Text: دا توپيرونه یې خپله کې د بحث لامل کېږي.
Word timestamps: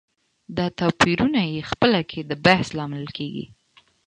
دا 0.57 0.65
توپيرونه 0.79 1.41
یې 1.53 1.61
خپله 1.71 2.01
کې 2.09 2.19
د 2.29 2.31
بحث 2.45 2.67
لامل 2.77 3.05
کېږي. 3.17 3.45